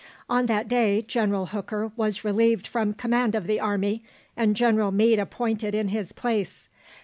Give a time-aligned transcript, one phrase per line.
[0.27, 4.03] On that day, General Hooker was relieved from command of the army,
[4.35, 6.67] and General Meade appointed in his place.